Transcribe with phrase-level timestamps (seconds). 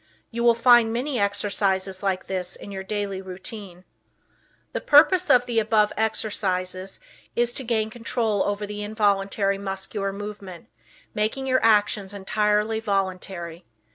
[0.31, 3.83] You will find many exercises like this in your daily routine.
[4.73, 6.99] The purpose of the above exercises
[7.35, 10.69] is to gain control over the involuntary muscular movement,
[11.13, 13.63] making your actions entirely voluntary.